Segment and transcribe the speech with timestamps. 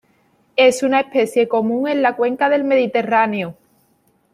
[0.55, 3.55] Es una especie común en la cuenca del Mediterráneo.